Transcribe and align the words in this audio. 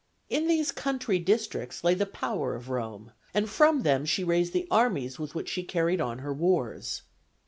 In 0.29 0.47
these 0.47 0.71
country 0.71 1.19
districts 1.19 1.83
lay 1.83 1.93
the 1.93 2.07
power 2.07 2.55
of 2.55 2.69
Rome, 2.71 3.11
and 3.35 3.47
from 3.47 3.83
them 3.83 4.03
she 4.03 4.23
raised 4.23 4.51
the 4.51 4.67
armies 4.71 5.19
with 5.19 5.35
which 5.35 5.47
she 5.49 5.61
carried 5.61 6.01
on 6.01 6.17
her 6.17 6.33
wars. 6.33 7.03